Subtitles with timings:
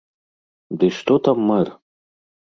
[0.77, 1.67] Ды што там мэр!